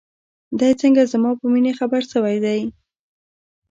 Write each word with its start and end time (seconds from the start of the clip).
دى 0.59 0.69
څنگه 0.79 1.03
زما 1.13 1.31
په 1.39 1.45
مينې 1.53 1.71
خبر 1.79 2.01
سوى 2.13 2.37
دى. 2.45 2.59